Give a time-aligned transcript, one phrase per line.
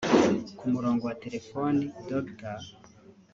[0.57, 2.59] ku murongo wa Telefoni Dr